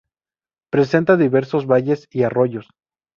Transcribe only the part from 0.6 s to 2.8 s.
Presenta diversos valles y arroyos.